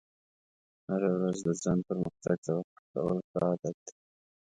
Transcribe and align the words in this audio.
هره 0.87 1.09
ورځ 1.15 1.37
د 1.45 1.47
ځان 1.63 1.79
پرمختګ 1.87 2.37
ته 2.45 2.51
وقف 2.57 2.83
کول 2.93 3.17
ښه 3.29 3.39
عادت 3.47 3.77
دی. 3.85 3.93